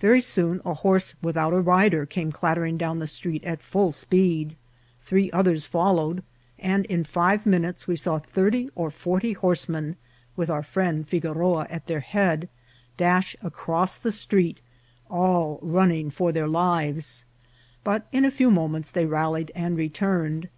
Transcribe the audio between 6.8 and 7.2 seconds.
in